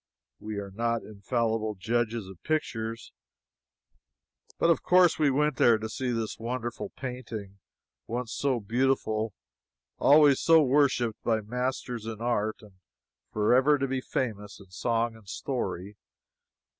We 0.39 0.57
are 0.57 0.71
not 0.71 1.03
infallible 1.03 1.75
judges 1.75 2.25
of 2.25 2.41
pictures, 2.41 3.13
but 4.57 4.71
of 4.71 4.81
course 4.81 5.19
we 5.19 5.29
went 5.29 5.57
there 5.57 5.77
to 5.77 5.87
see 5.87 6.09
this 6.09 6.39
wonderful 6.39 6.89
painting, 6.89 7.59
once 8.07 8.33
so 8.33 8.59
beautiful, 8.59 9.35
always 9.99 10.39
so 10.41 10.59
worshipped 10.63 11.21
by 11.23 11.41
masters 11.41 12.07
in 12.07 12.19
art, 12.19 12.63
and 12.63 12.79
forever 13.31 13.77
to 13.77 13.87
be 13.87 14.01
famous 14.01 14.59
in 14.59 14.71
song 14.71 15.15
and 15.15 15.29
story. 15.29 15.97